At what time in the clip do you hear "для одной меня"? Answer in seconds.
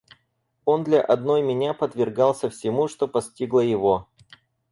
0.83-1.75